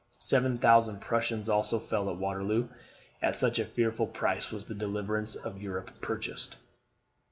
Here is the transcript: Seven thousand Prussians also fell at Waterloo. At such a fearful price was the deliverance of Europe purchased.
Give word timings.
Seven 0.17 0.57
thousand 0.57 0.99
Prussians 0.99 1.47
also 1.47 1.77
fell 1.77 2.09
at 2.09 2.17
Waterloo. 2.17 2.69
At 3.21 3.35
such 3.35 3.59
a 3.59 3.65
fearful 3.65 4.07
price 4.07 4.49
was 4.49 4.65
the 4.65 4.73
deliverance 4.73 5.35
of 5.35 5.61
Europe 5.61 5.91
purchased. 6.01 6.57